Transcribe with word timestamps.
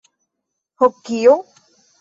Ho 0.79 0.89
kio? 1.05 1.39